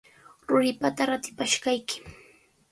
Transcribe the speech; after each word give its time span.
Ruripata 0.51 1.01
ratipashqayki. 1.11 1.95